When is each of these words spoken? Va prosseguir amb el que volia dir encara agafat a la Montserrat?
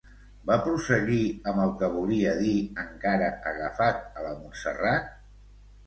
Va 0.45 0.55
prosseguir 0.67 1.25
amb 1.51 1.61
el 1.67 1.75
que 1.83 1.91
volia 1.99 2.33
dir 2.41 2.57
encara 2.87 3.31
agafat 3.55 4.05
a 4.11 4.29
la 4.31 4.37
Montserrat? 4.43 5.19